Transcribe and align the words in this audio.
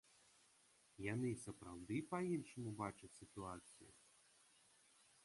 Яны 1.13 1.29
сапраўды 1.45 1.95
па-іншаму 2.13 2.71
бачаць 2.81 3.13
сітуацыю? 3.19 3.91